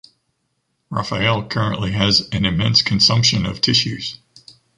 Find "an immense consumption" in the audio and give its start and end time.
2.31-3.45